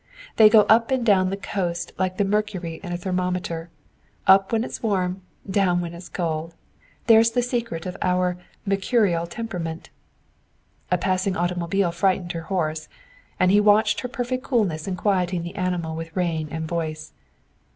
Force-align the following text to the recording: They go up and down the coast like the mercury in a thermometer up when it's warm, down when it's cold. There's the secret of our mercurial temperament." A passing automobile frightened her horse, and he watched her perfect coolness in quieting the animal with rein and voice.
They 0.37 0.49
go 0.49 0.61
up 0.61 0.89
and 0.89 1.05
down 1.05 1.29
the 1.29 1.37
coast 1.37 1.91
like 1.99 2.17
the 2.17 2.25
mercury 2.25 2.79
in 2.81 2.91
a 2.91 2.97
thermometer 2.97 3.69
up 4.25 4.51
when 4.51 4.63
it's 4.63 4.81
warm, 4.81 5.21
down 5.47 5.79
when 5.79 5.93
it's 5.93 6.09
cold. 6.09 6.55
There's 7.05 7.29
the 7.29 7.43
secret 7.43 7.85
of 7.85 7.95
our 8.01 8.35
mercurial 8.65 9.27
temperament." 9.27 9.91
A 10.89 10.97
passing 10.97 11.37
automobile 11.37 11.91
frightened 11.91 12.31
her 12.31 12.41
horse, 12.49 12.89
and 13.39 13.51
he 13.51 13.61
watched 13.61 13.99
her 13.99 14.07
perfect 14.09 14.43
coolness 14.43 14.87
in 14.87 14.95
quieting 14.95 15.43
the 15.43 15.53
animal 15.55 15.95
with 15.95 16.15
rein 16.17 16.47
and 16.49 16.67
voice. 16.67 17.13